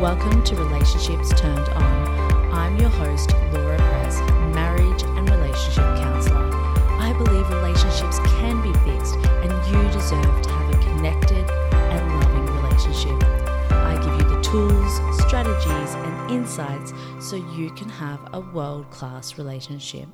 Welcome 0.00 0.42
to 0.44 0.56
Relationships 0.56 1.28
Turned 1.38 1.68
On. 1.68 2.52
I'm 2.54 2.78
your 2.78 2.88
host, 2.88 3.34
Laura 3.52 3.76
Press, 3.76 4.18
marriage 4.54 5.02
and 5.02 5.28
relationship 5.28 5.84
counselor. 5.98 6.50
I 6.98 7.12
believe 7.18 7.46
relationships 7.50 8.18
can 8.20 8.62
be 8.62 8.72
fixed 8.78 9.16
and 9.16 9.52
you 9.66 9.92
deserve 9.92 10.40
to 10.40 10.48
have 10.48 10.74
a 10.74 10.78
connected 10.78 11.50
and 11.50 12.18
loving 12.18 12.46
relationship. 12.46 13.22
I 13.72 13.96
give 14.02 14.14
you 14.14 14.36
the 14.36 14.40
tools, 14.40 15.20
strategies, 15.20 15.94
and 15.94 16.30
insights 16.30 16.94
so 17.20 17.36
you 17.36 17.70
can 17.72 17.90
have 17.90 18.20
a 18.32 18.40
world 18.40 18.90
class 18.90 19.36
relationship. 19.36 20.08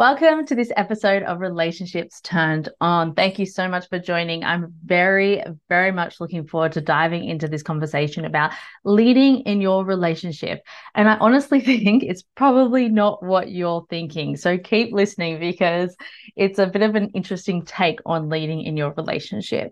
Welcome 0.00 0.46
to 0.46 0.54
this 0.54 0.72
episode 0.78 1.24
of 1.24 1.40
Relationships 1.40 2.22
Turned 2.22 2.70
On. 2.80 3.12
Thank 3.12 3.38
you 3.38 3.44
so 3.44 3.68
much 3.68 3.86
for 3.90 3.98
joining. 3.98 4.42
I'm 4.44 4.72
very, 4.82 5.44
very 5.68 5.92
much 5.92 6.22
looking 6.22 6.46
forward 6.46 6.72
to 6.72 6.80
diving 6.80 7.26
into 7.26 7.48
this 7.48 7.62
conversation 7.62 8.24
about 8.24 8.52
leading 8.82 9.40
in 9.40 9.60
your 9.60 9.84
relationship. 9.84 10.62
And 10.94 11.06
I 11.06 11.18
honestly 11.18 11.60
think 11.76 12.02
it's 12.02 12.22
probably 12.34 12.88
not 12.88 13.22
what 13.22 13.50
you're 13.50 13.84
thinking. 13.90 14.38
So 14.38 14.56
keep 14.56 14.94
listening 14.94 15.38
because 15.38 15.94
it's 16.34 16.58
a 16.58 16.66
bit 16.66 16.80
of 16.80 16.94
an 16.94 17.10
interesting 17.10 17.62
take 17.66 18.00
on 18.06 18.30
leading 18.30 18.62
in 18.62 18.78
your 18.78 18.94
relationship. 18.94 19.70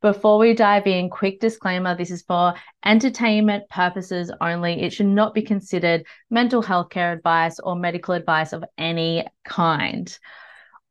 Before 0.00 0.38
we 0.38 0.54
dive 0.54 0.86
in, 0.86 1.10
quick 1.10 1.40
disclaimer 1.40 1.96
this 1.96 2.12
is 2.12 2.22
for 2.22 2.54
entertainment 2.84 3.68
purposes 3.70 4.30
only. 4.40 4.82
It 4.82 4.92
should 4.92 5.06
not 5.06 5.34
be 5.34 5.42
considered 5.42 6.06
mental 6.30 6.62
health 6.62 6.90
care 6.90 7.12
advice 7.12 7.58
or 7.58 7.74
medical 7.74 8.14
advice 8.14 8.52
of 8.52 8.62
any 8.78 9.26
kind. 9.44 9.63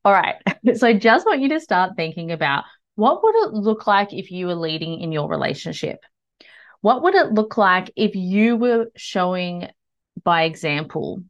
All 0.06 0.14
right. 0.14 0.36
So 0.76 0.88
I 0.88 0.94
just 0.94 1.26
want 1.26 1.42
you 1.42 1.50
to 1.50 1.60
start 1.60 1.98
thinking 1.98 2.32
about 2.32 2.64
what 2.96 3.22
would 3.24 3.36
it 3.36 3.54
look 3.54 3.86
like 3.86 4.14
if 4.14 4.32
you 4.32 4.48
were 4.48 4.56
leading 4.56 5.02
in 5.02 5.12
your 5.12 5.28
relationship? 5.28 6.00
What 6.82 7.04
would 7.04 7.16
it 7.16 7.32
look 7.34 7.58
like 7.58 7.92
if 7.96 8.16
you 8.16 8.56
were 8.56 8.88
showing 8.96 9.68
by 10.24 10.44
example? 10.44 11.24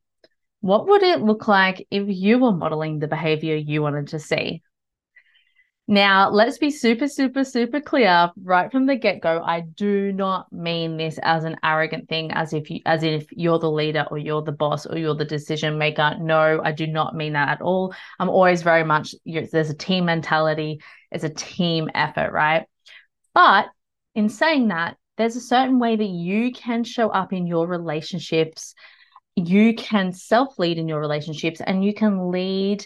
What 0.61 0.87
would 0.87 1.03
it 1.03 1.21
look 1.21 1.47
like 1.47 1.87
if 1.91 2.03
you 2.07 2.39
were 2.39 2.51
modeling 2.51 2.99
the 2.99 3.07
behavior 3.07 3.55
you 3.55 3.81
wanted 3.81 4.09
to 4.09 4.19
see? 4.19 4.61
Now, 5.85 6.29
let's 6.29 6.57
be 6.57 6.71
super, 6.71 7.09
super, 7.09 7.43
super 7.43 7.81
clear 7.81 8.31
right 8.41 8.71
from 8.71 8.85
the 8.85 8.95
get-go. 8.95 9.43
I 9.43 9.61
do 9.61 10.13
not 10.13 10.51
mean 10.51 10.95
this 10.95 11.19
as 11.21 11.43
an 11.43 11.57
arrogant 11.61 12.07
thing, 12.07 12.31
as 12.31 12.53
if 12.53 12.69
you, 12.69 12.79
as 12.85 13.03
if 13.03 13.25
you're 13.31 13.59
the 13.59 13.69
leader 13.69 14.05
or 14.09 14.17
you're 14.17 14.41
the 14.41 14.53
boss 14.53 14.85
or 14.85 14.97
you're 14.97 15.13
the 15.13 15.25
decision 15.25 15.77
maker. 15.77 16.15
No, 16.21 16.61
I 16.63 16.71
do 16.71 16.87
not 16.87 17.17
mean 17.17 17.33
that 17.33 17.49
at 17.49 17.61
all. 17.61 17.93
I'm 18.17 18.29
always 18.29 18.61
very 18.61 18.85
much 18.85 19.13
there's 19.25 19.69
a 19.69 19.75
team 19.75 20.05
mentality, 20.05 20.79
it's 21.11 21.25
a 21.25 21.29
team 21.29 21.89
effort, 21.93 22.31
right? 22.31 22.65
But 23.33 23.67
in 24.15 24.29
saying 24.29 24.69
that, 24.69 24.95
there's 25.17 25.35
a 25.35 25.41
certain 25.41 25.79
way 25.79 25.97
that 25.97 26.03
you 26.05 26.53
can 26.53 26.85
show 26.85 27.09
up 27.09 27.33
in 27.33 27.45
your 27.45 27.67
relationships. 27.67 28.73
You 29.35 29.75
can 29.75 30.13
self-lead 30.13 30.77
in 30.77 30.87
your 30.87 31.01
relationships, 31.01 31.59
and 31.59 31.83
you 31.83 31.93
can 31.93 32.31
lead 32.31 32.85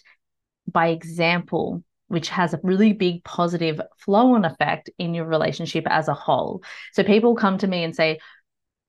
by 0.69 0.87
example 0.87 1.83
which 2.07 2.29
has 2.29 2.53
a 2.53 2.59
really 2.63 2.93
big 2.93 3.23
positive 3.23 3.81
flow 3.97 4.35
on 4.35 4.45
effect 4.45 4.89
in 4.97 5.13
your 5.13 5.25
relationship 5.25 5.85
as 5.87 6.07
a 6.07 6.13
whole. 6.13 6.63
So 6.93 7.03
people 7.03 7.35
come 7.35 7.57
to 7.59 7.67
me 7.67 7.83
and 7.83 7.95
say, 7.95 8.19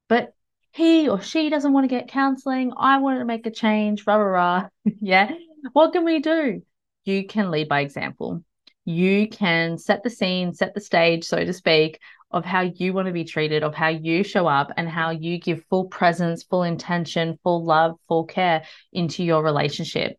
but 0.09 0.33
he 0.73 1.09
or 1.09 1.21
she 1.21 1.51
doesn't 1.51 1.73
want 1.73 1.85
to 1.85 1.89
get 1.89 2.09
counseling. 2.09 2.73
I 2.77 2.99
want 2.99 3.19
to 3.19 3.25
make 3.25 3.47
a 3.47 3.51
change, 3.51 4.07
rah, 4.07 4.17
rah, 4.17 4.31
rah. 4.31 4.69
yeah. 5.01 5.33
What 5.73 5.93
can 5.93 6.05
we 6.05 6.21
do? 6.21 6.63
You 7.05 7.27
can 7.27 7.51
lead 7.51 7.69
by 7.69 7.81
example. 7.81 8.45
You 8.85 9.29
can 9.29 9.77
set 9.77 10.03
the 10.03 10.11
scene, 10.11 10.55
set 10.55 10.75
the 10.75 10.81
stage, 10.81 11.25
so 11.25 11.45
to 11.45 11.53
speak, 11.53 12.01
of 12.31 12.45
how 12.45 12.61
you 12.63 12.93
want 12.93 13.07
to 13.07 13.13
be 13.13 13.25
treated, 13.25 13.63
of 13.63 13.75
how 13.75 13.89
you 13.89 14.23
show 14.23 14.47
up, 14.47 14.71
and 14.77 14.89
how 14.89 15.11
you 15.11 15.39
give 15.39 15.65
full 15.69 15.87
presence, 15.87 16.43
full 16.43 16.63
intention, 16.63 17.39
full 17.43 17.65
love, 17.65 17.97
full 18.07 18.25
care 18.25 18.65
into 18.93 19.25
your 19.25 19.43
relationship. 19.43 20.17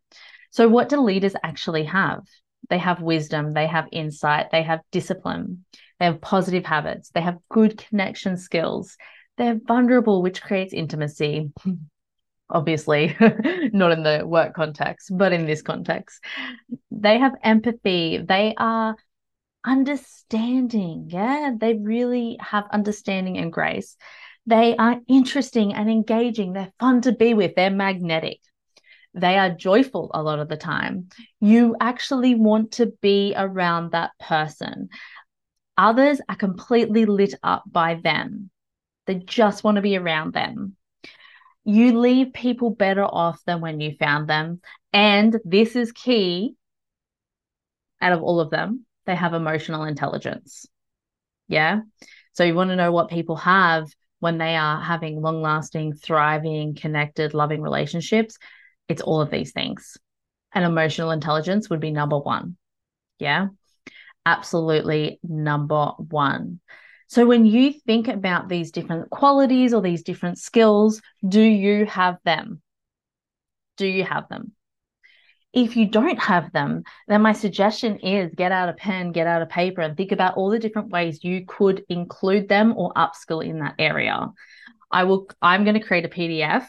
So, 0.52 0.67
what 0.67 0.89
do 0.89 1.00
leaders 1.00 1.36
actually 1.44 1.85
have? 1.85 2.23
They 2.69 2.78
have 2.78 3.02
wisdom, 3.02 3.53
they 3.53 3.68
have 3.68 3.88
insight, 3.91 4.52
they 4.52 4.63
have 4.63 4.81
discipline, 4.91 5.66
they 6.00 6.06
have 6.06 6.22
positive 6.22 6.66
habits, 6.66 7.09
they 7.09 7.22
have 7.22 7.40
good 7.50 7.78
connection 7.78 8.38
skills. 8.38 8.96
They're 9.38 9.59
vulnerable, 9.66 10.22
which 10.22 10.41
creates 10.41 10.74
intimacy. 10.74 11.52
Obviously, 12.52 13.16
not 13.74 13.91
in 13.91 14.03
the 14.03 14.24
work 14.25 14.56
context, 14.56 15.12
but 15.16 15.34
in 15.34 15.46
this 15.46 15.62
context. 15.62 16.24
They 16.90 17.19
have 17.19 17.34
empathy. 17.44 18.18
They 18.18 18.56
are 18.58 18.96
understanding. 19.63 21.09
Yeah, 21.09 21.52
they 21.56 21.75
really 21.75 22.38
have 22.40 22.66
understanding 22.72 23.38
and 23.38 23.53
grace. 23.53 23.96
They 24.47 24.75
are 24.78 25.00
interesting 25.08 25.75
and 25.75 25.90
engaging. 25.90 26.53
They're 26.53 26.74
fun 26.79 27.02
to 27.02 27.12
be 27.12 27.35
with. 27.35 27.53
They're 27.56 27.69
magnetic 27.69 28.40
they 29.14 29.38
are 29.38 29.50
joyful 29.50 30.12
a 30.14 30.22
lot 30.22 30.40
of 30.40 30.50
the 30.50 30.58
time. 30.58 31.09
You 31.40 31.75
actually 31.80 32.36
want 32.36 32.74
to 32.74 32.94
be 33.02 33.34
around 33.36 33.92
that 33.92 34.12
person. 34.20 34.90
Others 35.78 36.22
are 36.28 36.36
completely 36.36 37.06
lit 37.06 37.36
up 37.42 37.64
by 37.66 37.96
them. 37.96 38.50
They 39.08 39.16
just 39.16 39.64
want 39.64 39.75
to 39.75 39.81
be 39.81 39.97
around 39.97 40.34
them. 40.34 40.75
You 41.66 42.00
leave 42.00 42.34
people 42.34 42.70
better 42.70 43.03
off 43.03 43.42
than 43.46 43.62
when 43.62 43.80
you 43.80 43.96
found 43.97 44.28
them. 44.28 44.62
And 44.94 45.40
this 45.46 45.76
is 45.76 45.91
key 45.91 46.56
out 48.02 48.14
of 48.14 48.24
all 48.24 48.40
of 48.40 48.50
them, 48.50 48.86
they 49.06 49.16
have 49.16 49.34
emotional 49.34 49.84
intelligence. 49.84 50.66
Yeah. 51.47 51.81
So 52.34 52.44
you 52.44 52.56
want 52.56 52.70
to 52.70 52.76
know 52.76 52.91
what 52.91 53.09
people 53.09 53.36
have 53.38 53.88
when 54.20 54.38
they 54.38 54.56
are 54.56 54.81
having 54.81 55.22
long 55.22 55.41
lasting, 55.41 55.94
thriving, 55.94 56.76
connected, 56.76 57.34
loving 57.34 57.62
relationships 57.62 58.38
it's 58.89 59.01
all 59.01 59.22
of 59.22 59.29
these 59.29 59.53
things. 59.53 59.97
And 60.53 60.66
emotional 60.66 61.11
intelligence 61.11 61.69
would 61.69 61.79
be 61.79 61.91
number 61.91 62.17
one. 62.17 62.57
Yeah, 63.19 63.50
absolutely 64.25 65.19
number 65.23 65.91
one. 65.97 66.59
So, 67.07 67.25
when 67.25 67.45
you 67.45 67.73
think 67.73 68.07
about 68.07 68.49
these 68.49 68.72
different 68.72 69.09
qualities 69.09 69.73
or 69.73 69.81
these 69.81 70.03
different 70.03 70.38
skills, 70.38 71.01
do 71.28 71.41
you 71.41 71.85
have 71.85 72.17
them? 72.23 72.61
Do 73.78 73.88
you 73.88 74.03
have 74.03 74.28
them? 74.29 74.53
If 75.51 75.75
you 75.75 75.88
don't 75.88 76.19
have 76.19 76.51
them, 76.51 76.83
then 77.07 77.23
my 77.23 77.33
suggestion 77.33 77.97
is 77.99 78.35
get 78.35 78.51
out 78.51 78.69
a 78.69 78.73
pen, 78.73 79.11
get 79.11 79.25
out 79.25 79.41
a 79.41 79.47
paper, 79.47 79.81
and 79.81 79.97
think 79.97 80.11
about 80.11 80.38
all 80.38 80.51
the 80.51 80.59
different 80.59 80.89
ways 80.89 81.23
you 81.23 81.45
could 81.47 81.83
include 81.89 82.47
them 82.47 82.75
or 82.78 82.94
upskill 82.94 83.44
in 83.44 83.59
that 83.59 83.73
area. 83.79 84.28
I 84.91 85.03
will, 85.03 85.27
I'm 85.41 85.63
going 85.63 85.79
to 85.79 85.85
create 85.85 86.05
a 86.05 86.09
PDF 86.09 86.67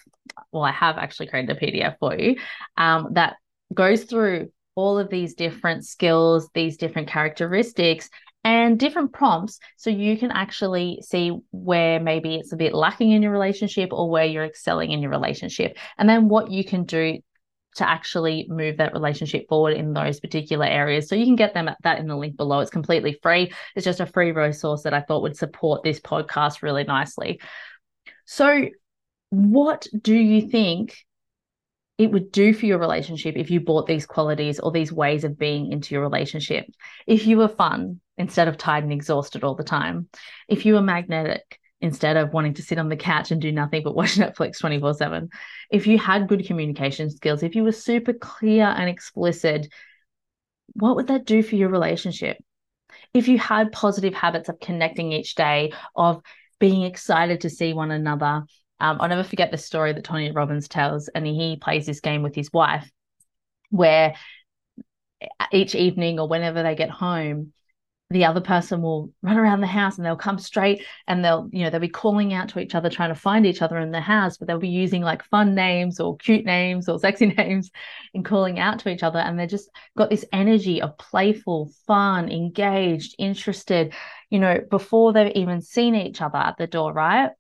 well, 0.53 0.63
I 0.63 0.73
have 0.73 0.99
actually 0.99 1.29
created 1.29 1.57
a 1.57 1.61
PDF 1.61 1.97
for 1.99 2.17
you 2.17 2.37
um, 2.77 3.09
that 3.13 3.37
goes 3.73 4.05
through 4.05 4.51
all 4.75 4.99
of 4.99 5.11
these 5.11 5.35
different 5.35 5.85
skills, 5.85 6.49
these 6.55 6.77
different 6.77 7.09
characteristics, 7.09 8.09
and 8.43 8.79
different 8.79 9.13
prompts 9.13 9.59
so 9.77 9.91
you 9.91 10.17
can 10.17 10.31
actually 10.31 11.01
see 11.03 11.37
where 11.51 12.01
maybe 12.01 12.37
it's 12.37 12.53
a 12.53 12.57
bit 12.57 12.73
lacking 12.73 13.11
in 13.11 13.23
your 13.23 13.33
relationship 13.33 13.93
or 13.93 14.09
where 14.09 14.25
you're 14.25 14.47
excelling 14.47 14.93
in 14.93 15.03
your 15.03 15.11
relationship, 15.11 15.77
and 15.99 16.09
then 16.09 16.29
what 16.29 16.51
you 16.51 16.65
can 16.65 16.85
do 16.85 17.19
to 17.77 17.89
actually 17.89 18.47
move 18.49 18.79
that 18.79 18.93
relationship 18.93 19.47
forward 19.49 19.77
in 19.77 19.93
those 19.93 20.19
particular 20.19 20.67
areas. 20.67 21.09
So 21.09 21.15
you 21.15 21.25
can 21.25 21.37
get 21.37 21.55
them 21.55 21.69
at 21.69 21.77
that 21.85 22.01
in 22.01 22.09
the 22.09 22.17
link 22.17 22.37
below. 22.37 22.59
It's 22.59 22.71
completely 22.71 23.17
free. 23.23 23.53
It's 23.77 23.85
just 23.85 24.01
a 24.01 24.07
free 24.07 24.33
resource 24.33 24.83
that 24.83 24.95
I 24.95 25.03
thought 25.03 25.23
would 25.23 25.37
support 25.37 25.85
this 25.85 26.01
podcast 26.01 26.63
really 26.63 26.83
nicely. 26.83 27.41
So 28.31 28.69
what 29.31 29.89
do 30.01 30.15
you 30.15 30.49
think 30.49 30.95
it 31.99 32.13
would 32.13 32.31
do 32.31 32.55
for 32.55 32.65
your 32.65 32.79
relationship 32.79 33.37
if 33.37 33.51
you 33.51 33.59
brought 33.59 33.89
these 33.89 34.07
qualities 34.07 34.61
or 34.61 34.71
these 34.71 34.93
ways 34.93 35.25
of 35.25 35.37
being 35.37 35.73
into 35.73 35.97
your 35.97 36.03
relationship? 36.03 36.67
If 37.09 37.27
you 37.27 37.39
were 37.39 37.49
fun 37.49 38.01
instead 38.17 38.47
of 38.47 38.57
tired 38.57 38.85
and 38.85 38.93
exhausted 38.93 39.43
all 39.43 39.57
the 39.57 39.65
time, 39.65 40.09
if 40.47 40.65
you 40.65 40.75
were 40.75 40.81
magnetic 40.81 41.59
instead 41.81 42.17
of 42.17 42.33
wanting 42.33 42.55
to 42.55 42.63
sit 42.63 42.79
on 42.79 42.89
the 42.89 42.95
couch 42.95 43.33
and 43.33 43.43
do 43.43 43.51
nothing 43.51 43.83
but 43.83 43.97
watch 43.97 44.15
Netflix 44.15 44.61
24 44.61 44.95
7, 44.95 45.29
if 45.73 45.89
you 45.89 45.99
had 45.99 46.29
good 46.29 46.47
communication 46.47 47.11
skills, 47.11 47.43
if 47.43 47.57
you 47.57 47.65
were 47.65 47.73
super 47.73 48.13
clear 48.13 48.65
and 48.65 48.89
explicit, 48.89 49.67
what 50.75 50.95
would 50.95 51.09
that 51.09 51.25
do 51.25 51.43
for 51.43 51.57
your 51.57 51.69
relationship? 51.69 52.37
If 53.13 53.27
you 53.27 53.39
had 53.39 53.73
positive 53.73 54.15
habits 54.15 54.49
of 54.49 54.61
connecting 54.61 55.11
each 55.11 55.35
day, 55.35 55.73
of 55.97 56.23
being 56.61 56.83
excited 56.83 57.41
to 57.41 57.51
see 57.51 57.73
one 57.73 57.91
another, 57.91 58.45
um, 58.79 58.99
I'll 59.01 59.09
never 59.09 59.25
forget 59.25 59.51
the 59.51 59.59
story 59.59 59.93
that 59.93 60.05
Tony 60.05 60.31
Robbins 60.31 60.69
tells, 60.69 61.09
and 61.09 61.27
he 61.27 61.57
plays 61.61 61.87
this 61.87 62.01
game 62.01 62.23
with 62.23 62.35
his 62.35 62.53
wife, 62.53 62.89
where 63.71 64.15
each 65.53 65.75
evening 65.75 66.21
or 66.21 66.29
whenever 66.29 66.63
they 66.63 66.75
get 66.75 66.91
home, 66.91 67.53
the 68.11 68.25
other 68.25 68.41
person 68.41 68.83
will 68.83 69.13
run 69.23 69.39
around 69.39 69.61
the 69.61 69.69
house 69.69 69.97
and 69.97 70.05
they'll 70.05 70.17
come 70.17 70.39
straight 70.39 70.85
and 71.07 71.25
they'll, 71.25 71.49
you 71.53 71.63
know, 71.63 71.71
they'll 71.71 71.79
be 71.79 71.89
calling 71.89 72.33
out 72.33 72.49
to 72.49 72.59
each 72.59 72.75
other, 72.75 72.91
trying 72.91 73.15
to 73.15 73.21
find 73.21 73.47
each 73.47 73.63
other 73.63 73.79
in 73.79 73.93
the 73.93 74.01
house, 74.01 74.37
but 74.37 74.49
they'll 74.49 74.59
be 74.59 74.69
using 74.69 75.01
like 75.01 75.23
fun 75.23 75.55
names 75.55 76.01
or 76.01 76.17
cute 76.17 76.45
names 76.45 76.89
or 76.89 76.99
sexy 76.99 77.27
names 77.39 77.71
and 78.13 78.25
calling 78.25 78.59
out 78.59 78.81
to 78.81 78.89
each 78.89 79.05
other. 79.05 79.21
And 79.21 79.39
they're 79.39 79.47
just 79.47 79.71
got 79.97 80.11
this 80.11 80.25
energy 80.33 80.83
of 80.83 80.99
playful, 80.99 81.71
fun, 81.87 82.29
engaged, 82.29 83.15
interested, 83.17 83.95
you 84.29 84.41
know, 84.41 84.59
before 84.69 85.13
they've 85.13 85.37
even 85.37 85.63
seen 85.63 85.95
each 85.95 86.21
other 86.21 86.39
at 86.39 86.57
the 86.59 86.67
door, 86.67 86.93
right? 86.93 87.31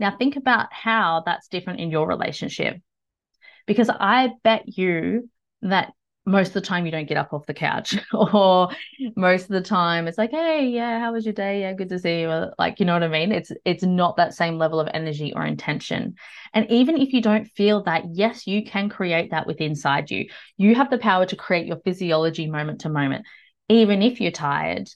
Now, 0.00 0.16
think 0.16 0.34
about 0.34 0.72
how 0.72 1.22
that's 1.24 1.46
different 1.46 1.78
in 1.78 1.92
your 1.92 2.08
relationship. 2.08 2.80
Because 3.66 3.88
I 3.88 4.30
bet 4.42 4.76
you 4.76 5.30
that 5.62 5.92
most 6.28 6.48
of 6.48 6.54
the 6.54 6.60
time 6.60 6.84
you 6.84 6.92
don't 6.92 7.08
get 7.08 7.16
up 7.16 7.32
off 7.32 7.46
the 7.46 7.54
couch 7.54 7.96
or 8.12 8.68
most 9.16 9.44
of 9.44 9.48
the 9.48 9.62
time 9.62 10.06
it's 10.06 10.18
like 10.18 10.30
hey 10.30 10.68
yeah 10.68 11.00
how 11.00 11.12
was 11.12 11.24
your 11.24 11.32
day? 11.32 11.62
Yeah 11.62 11.72
good 11.72 11.88
to 11.88 11.98
see 11.98 12.20
you. 12.20 12.46
Like 12.58 12.78
you 12.78 12.86
know 12.86 12.92
what 12.92 13.02
i 13.02 13.08
mean? 13.08 13.32
It's 13.32 13.50
it's 13.64 13.82
not 13.82 14.16
that 14.16 14.34
same 14.34 14.58
level 14.58 14.78
of 14.78 14.88
energy 14.92 15.32
or 15.34 15.44
intention. 15.44 16.14
And 16.52 16.70
even 16.70 16.98
if 16.98 17.12
you 17.12 17.22
don't 17.22 17.46
feel 17.46 17.82
that 17.84 18.04
yes 18.12 18.46
you 18.46 18.64
can 18.64 18.88
create 18.88 19.30
that 19.30 19.46
within 19.46 19.68
inside 19.68 20.10
you. 20.10 20.28
You 20.56 20.74
have 20.74 20.90
the 20.90 20.98
power 20.98 21.26
to 21.26 21.36
create 21.36 21.66
your 21.66 21.80
physiology 21.84 22.48
moment 22.48 22.82
to 22.82 22.88
moment. 22.88 23.26
Even 23.68 24.02
if 24.02 24.20
you're 24.20 24.30
tired 24.30 24.88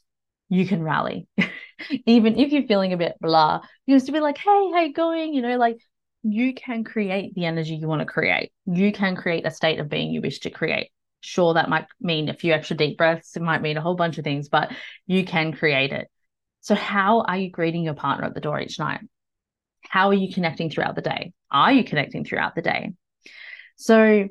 you 0.48 0.66
can 0.66 0.82
rally. 0.82 1.26
Even 2.06 2.38
if 2.38 2.52
you're 2.52 2.66
feeling 2.66 2.92
a 2.92 2.98
bit 2.98 3.16
blah 3.20 3.60
you 3.86 3.96
just 3.96 4.06
to 4.06 4.12
be 4.12 4.20
like 4.20 4.36
hey 4.36 4.70
how 4.72 4.80
you 4.80 4.92
going? 4.92 5.32
You 5.32 5.42
know 5.42 5.56
like 5.56 5.78
you 6.24 6.54
can 6.54 6.84
create 6.84 7.34
the 7.34 7.46
energy 7.46 7.74
you 7.74 7.88
want 7.88 8.00
to 8.00 8.06
create. 8.06 8.52
You 8.66 8.92
can 8.92 9.16
create 9.16 9.46
a 9.46 9.50
state 9.50 9.80
of 9.80 9.88
being 9.88 10.10
you 10.10 10.20
wish 10.20 10.40
to 10.40 10.50
create 10.50 10.90
Sure, 11.22 11.54
that 11.54 11.68
might 11.68 11.86
mean 12.00 12.28
a 12.28 12.34
few 12.34 12.52
extra 12.52 12.76
deep 12.76 12.98
breaths. 12.98 13.36
It 13.36 13.42
might 13.42 13.62
mean 13.62 13.76
a 13.76 13.80
whole 13.80 13.94
bunch 13.94 14.18
of 14.18 14.24
things, 14.24 14.48
but 14.48 14.72
you 15.06 15.24
can 15.24 15.52
create 15.52 15.92
it. 15.92 16.08
So, 16.60 16.74
how 16.74 17.22
are 17.22 17.36
you 17.36 17.48
greeting 17.48 17.84
your 17.84 17.94
partner 17.94 18.26
at 18.26 18.34
the 18.34 18.40
door 18.40 18.60
each 18.60 18.80
night? 18.80 19.00
How 19.82 20.08
are 20.08 20.14
you 20.14 20.34
connecting 20.34 20.68
throughout 20.68 20.96
the 20.96 21.02
day? 21.02 21.32
Are 21.50 21.72
you 21.72 21.84
connecting 21.84 22.24
throughout 22.24 22.56
the 22.56 22.62
day? 22.62 22.92
So, 23.76 24.28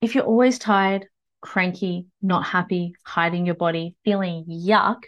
if 0.00 0.16
you're 0.16 0.24
always 0.24 0.58
tired, 0.58 1.06
cranky, 1.40 2.06
not 2.20 2.44
happy, 2.44 2.94
hiding 3.04 3.46
your 3.46 3.54
body, 3.54 3.94
feeling 4.04 4.46
yuck, 4.48 5.02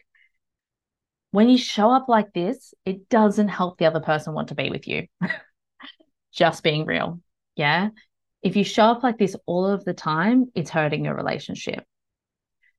when 1.33 1.49
you 1.49 1.59
show 1.59 1.91
up 1.91 2.09
like 2.09 2.33
this, 2.33 2.75
it 2.85 3.09
doesn't 3.09 3.49
help 3.49 3.79
the 3.79 3.87
other 3.87 4.01
person 4.01 4.35
want 4.35 4.49
to 4.49 4.55
be 4.55 4.71
with 4.71 4.87
you. 4.87 5.09
Just 6.33 6.63
being 6.63 6.87
real. 6.87 7.21
Yeah 7.57 7.89
if 8.43 8.57
you 8.57 8.65
show 8.65 8.85
up 8.85 9.03
like 9.03 9.19
this 9.19 9.37
all 9.47 9.67
of 9.67 9.85
the 9.85 9.95
time, 9.95 10.47
it's 10.55 10.71
hurting 10.71 11.05
your 11.05 11.15
relationship. 11.15 11.85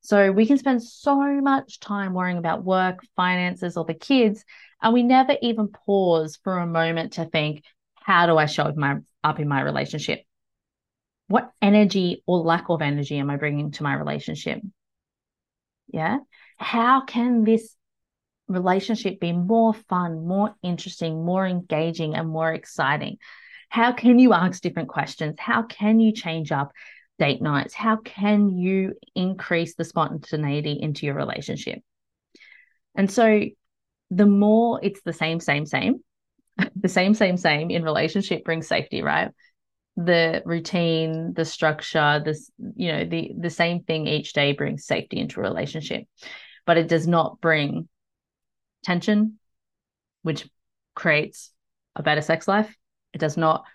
So 0.01 0.31
we 0.31 0.45
can 0.45 0.57
spend 0.57 0.81
so 0.81 1.41
much 1.41 1.79
time 1.79 2.13
worrying 2.13 2.38
about 2.38 2.63
work, 2.63 3.00
finances, 3.15 3.75
or 3.75 3.83
the 3.83 3.94
kids, 3.94 4.45
and 4.81 4.94
we 4.94 5.03
never 5.03 5.35
even 5.41 5.67
pause 5.67 6.39
for 6.44 6.57
a 6.57 6.65
moment 6.65 7.13
to 7.13 7.25
think, 7.25 7.63
how 7.95 8.25
do 8.25 8.38
I 8.38 8.45
show 8.45 8.63
up, 8.63 8.77
my, 8.77 8.97
up 9.23 9.39
in 9.39 9.47
my 9.47 9.61
relationship? 9.61 10.21
What 11.27 11.51
energy 11.62 12.23
or 12.25 12.39
lack 12.39 12.69
of 12.69 12.81
energy 12.81 13.17
am 13.17 13.29
I 13.29 13.35
bringing 13.35 13.71
to 13.71 13.83
my 13.83 13.94
relationship? 13.94 14.62
Yeah. 15.91 16.19
How 16.57 17.01
can 17.05 17.44
this 17.44 17.75
relationship 18.47 19.19
be 19.19 19.33
more 19.33 19.73
fun, 19.73 20.25
more 20.25 20.55
interesting, 20.63 21.23
more 21.23 21.45
engaging, 21.45 22.15
and 22.15 22.29
more 22.29 22.51
exciting? 22.51 23.17
How 23.69 23.92
can 23.92 24.18
you 24.19 24.33
ask 24.33 24.62
different 24.62 24.89
questions? 24.89 25.36
How 25.39 25.63
can 25.63 26.00
you 26.00 26.12
change 26.12 26.51
up 26.51 26.71
date 27.19 27.42
nights? 27.42 27.74
How 27.74 27.98
can 27.98 28.50
you 28.50 28.95
increase 29.16 29.75
the 29.75 29.83
spontaneity 29.83 30.80
into 30.81 31.06
your 31.06 31.16
relationship? 31.16 31.80
And 32.95 33.10
so 33.10 33.42
the 34.10 34.25
more 34.25 34.80
it's 34.81 35.01
the 35.01 35.13
same, 35.13 35.39
same, 35.39 35.66
same, 35.66 36.04
the 36.75 36.89
same, 36.89 37.13
same, 37.13 37.38
same 37.38 37.69
in 37.69 37.83
relationship 37.83 38.44
brings 38.44 38.68
safety, 38.68 39.04
right? 39.04 39.30
The 39.95 40.42
routine, 40.45 41.33
the 41.33 41.45
structure, 41.45 42.22
this, 42.24 42.50
you 42.75 42.92
know, 42.92 43.06
the 43.06 43.33
the 43.38 43.50
same 43.50 43.83
thing 43.83 44.07
each 44.07 44.33
day 44.33 44.54
brings 44.54 44.86
safety 44.86 45.19
into 45.19 45.42
a 45.42 45.44
relationship, 45.44 46.06
but 46.65 46.77
it 46.77 46.88
does 46.88 47.06
not 47.06 47.42
bring 47.42 47.89
tension, 48.83 49.39
which 50.24 50.50
creates 50.95 51.51
a 51.95 52.04
better 52.04 52.22
sex 52.22 52.48
life 52.48 52.74
it 53.13 53.19
does 53.19 53.38
not 53.38 53.65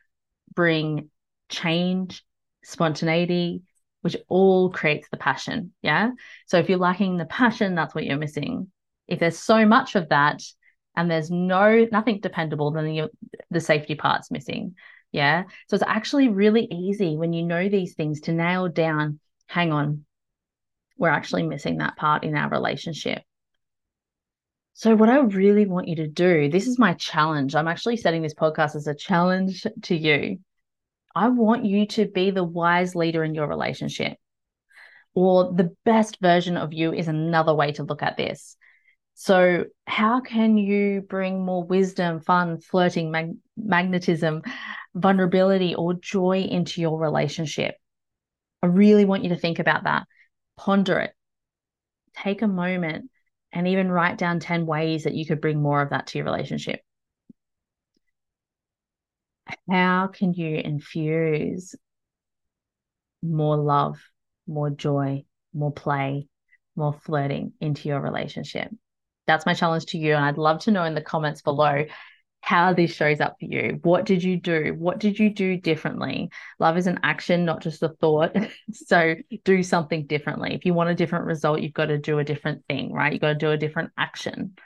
bring 0.54 1.10
change, 1.48 2.25
spontaneity, 2.62 3.62
which 4.00 4.16
all 4.28 4.70
creates 4.70 5.08
the 5.10 5.16
passion. 5.16 5.72
Yeah. 5.82 6.10
So 6.46 6.58
if 6.58 6.69
you're 6.69 6.78
lacking 6.78 7.16
the 7.16 7.25
passion, 7.25 7.75
that's 7.75 7.94
what 7.94 8.04
you're 8.04 8.19
missing. 8.19 8.70
If 9.08 9.19
there's 9.19 9.38
so 9.38 9.66
much 9.66 9.94
of 9.94 10.10
that 10.10 10.42
and 10.96 11.10
there's 11.10 11.31
no 11.31 11.86
nothing 11.90 12.20
dependable, 12.20 12.70
then 12.70 12.92
you, 12.92 13.08
the 13.50 13.60
safety 13.60 13.94
part's 13.94 14.31
missing. 14.31 14.75
Yeah. 15.12 15.44
So 15.69 15.75
it's 15.75 15.84
actually 15.87 16.28
really 16.28 16.66
easy 16.70 17.16
when 17.16 17.32
you 17.32 17.44
know 17.44 17.69
these 17.69 17.94
things 17.94 18.20
to 18.22 18.32
nail 18.32 18.69
down, 18.69 19.20
hang 19.46 19.72
on, 19.72 20.04
we're 20.98 21.08
actually 21.08 21.44
missing 21.44 21.78
that 21.78 21.96
part 21.96 22.25
in 22.25 22.37
our 22.37 22.50
relationship. 22.50 23.22
So, 24.76 24.97
what 24.97 25.09
I 25.09 25.19
really 25.21 25.67
want 25.67 25.87
you 25.87 25.97
to 25.97 26.09
do, 26.09 26.50
this 26.50 26.67
is 26.67 26.81
my 26.81 26.94
challenge. 26.94 27.55
I'm 27.55 27.69
actually 27.69 27.97
setting 27.97 28.23
this 28.23 28.35
podcast 28.35 28.75
as 28.75 28.88
a 28.88 28.94
challenge 28.94 29.65
to 29.82 29.97
you. 29.97 30.41
I 31.15 31.29
want 31.29 31.65
you 31.65 31.87
to 31.87 32.06
be 32.06 32.32
the 32.32 32.43
wise 32.43 32.97
leader 32.97 33.23
in 33.23 33.37
your 33.37 33.47
relationship, 33.47 34.17
or 35.15 35.53
the 35.53 35.76
best 35.85 36.19
version 36.21 36.56
of 36.56 36.73
you 36.73 36.93
is 36.93 37.06
another 37.06 37.55
way 37.55 37.71
to 37.73 37.85
look 37.85 38.03
at 38.03 38.17
this. 38.17 38.56
So, 39.15 39.67
how 39.87 40.21
can 40.21 40.59
you 40.59 41.03
bring 41.03 41.44
more 41.44 41.62
wisdom, 41.62 42.19
fun, 42.19 42.59
flirting, 42.61 43.12
mag- 43.12 43.37
magnetism, 43.56 44.43
vulnerability, 44.93 45.76
or 45.76 45.94
joy 45.94 46.38
into 46.41 46.81
your 46.81 46.99
relationship? 46.99 47.76
I 48.61 48.67
really 48.67 49.05
want 49.05 49.23
you 49.23 49.29
to 49.29 49.38
think 49.38 49.61
about 49.61 49.85
that. 49.85 50.09
Ponder 50.56 50.99
it. 50.99 51.15
Take 52.17 52.43
a 52.43 52.49
moment 52.49 53.11
and 53.54 53.68
even 53.68 53.90
write 53.90 54.18
down 54.18 54.40
10 54.40 54.66
ways 54.66 55.04
that 55.04 55.14
you 55.14 55.24
could 55.24 55.40
bring 55.40 55.62
more 55.62 55.80
of 55.80 55.90
that 55.90 56.08
to 56.08 56.18
your 56.18 56.24
relationship. 56.24 56.80
How 59.70 60.08
can 60.08 60.32
you 60.32 60.56
infuse 60.56 61.76
more 63.22 63.56
love, 63.56 63.98
more 64.48 64.70
joy, 64.70 65.24
more 65.54 65.72
play, 65.72 66.28
more 66.74 66.92
flirting 66.92 67.52
into 67.60 67.88
your 67.88 68.00
relationship? 68.00 68.70
That's 69.26 69.46
my 69.46 69.54
challenge 69.54 69.86
to 69.86 69.98
you. 69.98 70.14
And 70.14 70.24
I'd 70.24 70.36
love 70.36 70.60
to 70.60 70.72
know 70.72 70.84
in 70.84 70.94
the 70.94 71.00
comments 71.00 71.40
below 71.40 71.84
how 72.44 72.75
this 72.75 72.93
shows 72.93 73.20
up 73.20 73.37
for 73.41 73.46
you. 73.46 73.79
What 73.82 74.05
did 74.05 74.23
you 74.23 74.37
do? 74.37 74.75
What 74.76 74.99
did 74.99 75.19
you 75.19 75.31
do 75.31 75.56
differently? 75.56 76.31
Love 76.58 76.76
is 76.76 76.87
an 76.87 77.00
action, 77.02 77.46
not 77.46 77.62
just 77.62 77.82
a 77.82 77.88
thought. 77.88 78.37
so 78.70 79.14
do 79.44 79.62
something 79.62 80.06
differently. 80.06 80.55
If 80.55 80.67
you 80.67 80.75
want 80.75 80.91
a 80.91 80.94
different 80.94 81.25
result, 81.25 81.62
you've 81.62 81.73
got 81.73 81.87
to 81.87 81.96
do 81.96 82.19
a 82.19 82.25
different 82.25 82.62
thing, 82.67 82.93
right? 82.93 83.14
You've 83.14 83.23
got 83.23 83.29
to 83.29 83.35
do 83.35 83.50
a 83.50 83.56
different 83.56 83.93
action. 83.96 84.56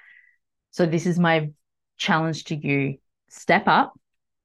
So 0.73 0.87
this 0.87 1.07
is 1.07 1.21
my 1.21 1.51
challenge 1.99 2.45
to 2.47 2.57
you. 2.57 2.99
Step 3.29 3.69
up, 3.69 3.95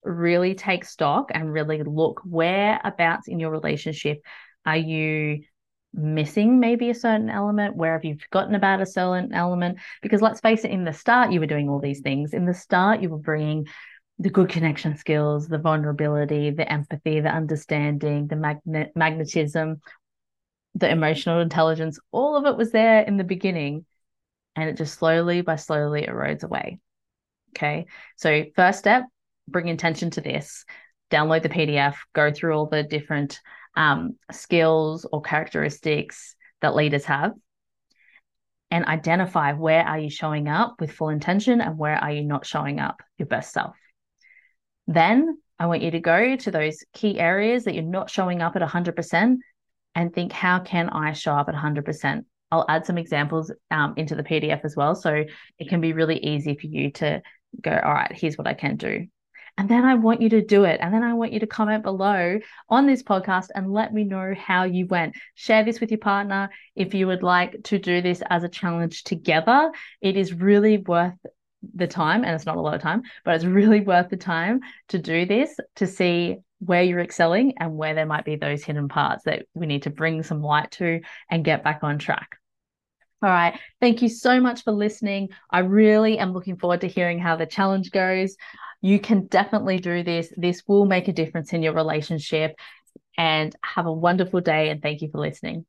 really 0.03 0.53
take 0.53 0.85
stock 0.85 1.31
and 1.33 1.51
really 1.51 1.81
look 1.81 2.21
whereabouts 2.23 3.27
in 3.27 3.39
your 3.39 3.49
relationship 3.49 4.21
are 4.63 4.77
you 4.77 5.43
missing 5.93 6.59
maybe 6.59 6.89
a 6.89 6.95
certain 6.95 7.29
element? 7.29 7.75
Where 7.75 7.93
have 7.93 8.05
you 8.05 8.17
forgotten 8.17 8.55
about 8.55 8.81
a 8.81 8.85
certain 8.85 9.33
element? 9.33 9.79
Because 10.01 10.21
let's 10.21 10.39
face 10.39 10.65
it, 10.65 10.71
in 10.71 10.83
the 10.83 10.93
start, 10.93 11.31
you 11.31 11.39
were 11.39 11.45
doing 11.45 11.69
all 11.69 11.79
these 11.79 12.01
things. 12.01 12.33
In 12.33 12.45
the 12.45 12.53
start, 12.53 13.01
you 13.01 13.09
were 13.09 13.17
bringing 13.17 13.67
the 14.19 14.29
good 14.29 14.49
connection 14.49 14.95
skills, 14.97 15.47
the 15.47 15.57
vulnerability, 15.57 16.51
the 16.51 16.71
empathy, 16.71 17.19
the 17.19 17.29
understanding, 17.29 18.27
the 18.27 18.35
magnet 18.35 18.91
magnetism, 18.95 19.81
the 20.75 20.89
emotional 20.89 21.41
intelligence. 21.41 21.99
All 22.11 22.35
of 22.35 22.45
it 22.45 22.57
was 22.57 22.71
there 22.71 23.01
in 23.01 23.17
the 23.17 23.23
beginning, 23.23 23.85
and 24.55 24.69
it 24.69 24.77
just 24.77 24.97
slowly 24.97 25.41
by 25.41 25.55
slowly 25.55 26.05
erodes 26.07 26.43
away. 26.43 26.79
Okay, 27.55 27.85
so 28.15 28.45
first 28.55 28.79
step, 28.79 29.03
bring 29.47 29.67
intention 29.67 30.09
to 30.11 30.21
this. 30.21 30.65
Download 31.11 31.43
the 31.43 31.49
PDF, 31.49 31.95
go 32.13 32.31
through 32.31 32.55
all 32.55 32.65
the 32.65 32.83
different 32.83 33.39
um, 33.75 34.15
skills 34.31 35.05
or 35.11 35.21
characteristics 35.21 36.35
that 36.61 36.75
leaders 36.75 37.05
have 37.05 37.33
and 38.71 38.85
identify 38.85 39.53
where 39.53 39.83
are 39.85 39.99
you 39.99 40.09
showing 40.09 40.47
up 40.47 40.81
with 40.81 40.91
full 40.91 41.09
intention 41.09 41.61
and 41.61 41.77
where 41.77 41.95
are 41.95 42.11
you 42.11 42.23
not 42.23 42.45
showing 42.45 42.79
up 42.79 43.03
your 43.19 43.27
best 43.27 43.53
self. 43.53 43.75
Then 44.87 45.37
i 45.59 45.67
want 45.67 45.83
you 45.83 45.91
to 45.91 45.99
go 45.99 46.35
to 46.35 46.49
those 46.49 46.83
key 46.93 47.19
areas 47.19 47.63
that 47.63 47.75
you're 47.75 47.83
not 47.83 48.09
showing 48.09 48.41
up 48.41 48.55
at 48.55 48.61
100% 48.61 49.37
and 49.95 50.13
think 50.13 50.31
how 50.31 50.59
can 50.59 50.89
i 50.89 51.13
show 51.13 51.33
up 51.33 51.47
at 51.47 51.55
100% 51.55 52.25
i'll 52.51 52.65
add 52.67 52.85
some 52.85 52.97
examples 52.97 53.51
um, 53.69 53.93
into 53.95 54.15
the 54.15 54.23
pdf 54.23 54.65
as 54.65 54.75
well. 54.75 54.95
So 54.95 55.23
it 55.59 55.69
can 55.69 55.79
be 55.79 55.93
really 55.93 56.17
easy 56.17 56.55
for 56.55 56.67
you 56.67 56.91
to 56.93 57.21
go 57.61 57.71
all 57.71 57.93
right 57.93 58.11
here's 58.11 58.37
what 58.37 58.47
i 58.47 58.55
can 58.55 58.75
do 58.77 59.05
and 59.57 59.69
then 59.69 59.85
I 59.85 59.95
want 59.95 60.21
you 60.21 60.29
to 60.29 60.41
do 60.41 60.63
it. 60.63 60.79
And 60.81 60.93
then 60.93 61.03
I 61.03 61.13
want 61.13 61.31
you 61.31 61.39
to 61.41 61.47
comment 61.47 61.83
below 61.83 62.39
on 62.69 62.87
this 62.87 63.03
podcast 63.03 63.47
and 63.53 63.71
let 63.71 63.93
me 63.93 64.03
know 64.03 64.33
how 64.37 64.63
you 64.63 64.87
went. 64.87 65.15
Share 65.35 65.63
this 65.63 65.79
with 65.79 65.91
your 65.91 65.99
partner 65.99 66.49
if 66.75 66.93
you 66.93 67.07
would 67.07 67.23
like 67.23 67.63
to 67.65 67.77
do 67.77 68.01
this 68.01 68.23
as 68.29 68.43
a 68.43 68.49
challenge 68.49 69.03
together. 69.03 69.71
It 70.01 70.17
is 70.17 70.33
really 70.33 70.77
worth 70.77 71.13
the 71.75 71.87
time, 71.87 72.25
and 72.25 72.35
it's 72.35 72.45
not 72.45 72.57
a 72.57 72.61
lot 72.61 72.73
of 72.73 72.81
time, 72.81 73.03
but 73.23 73.35
it's 73.35 73.45
really 73.45 73.81
worth 73.81 74.09
the 74.09 74.17
time 74.17 74.61
to 74.89 74.99
do 74.99 75.25
this 75.25 75.55
to 75.77 75.87
see 75.87 76.37
where 76.59 76.83
you're 76.83 76.99
excelling 76.99 77.53
and 77.57 77.77
where 77.77 77.93
there 77.93 78.05
might 78.05 78.25
be 78.25 78.35
those 78.35 78.63
hidden 78.63 78.87
parts 78.87 79.23
that 79.25 79.45
we 79.53 79.65
need 79.65 79.83
to 79.83 79.89
bring 79.89 80.23
some 80.23 80.41
light 80.41 80.71
to 80.71 81.01
and 81.29 81.45
get 81.45 81.63
back 81.63 81.79
on 81.83 81.99
track. 81.99 82.37
All 83.23 83.29
right. 83.29 83.57
Thank 83.79 84.01
you 84.01 84.09
so 84.09 84.41
much 84.41 84.63
for 84.63 84.73
listening. 84.73 85.29
I 85.49 85.59
really 85.59 86.19
am 86.19 86.33
looking 86.33 86.57
forward 86.57 86.81
to 86.81 86.89
hearing 86.89 87.19
how 87.19 87.37
the 87.37 87.45
challenge 87.45 87.89
goes 87.89 88.35
You 88.81 88.99
can 88.99 89.27
definitely 89.27 89.79
do 89.79 90.03
this. 90.03 90.33
This 90.35 90.63
will 90.67 90.83
make 90.85 91.07
a 91.07 91.13
difference 91.13 91.53
in 91.53 91.63
your 91.63 91.73
relationship. 91.73 92.55
And 93.17 93.55
have 93.63 93.85
a 93.85 93.93
wonderful 93.93 94.41
day. 94.41 94.69
And 94.69 94.81
thank 94.81 95.01
you 95.01 95.09
for 95.09 95.19
listening. 95.19 95.65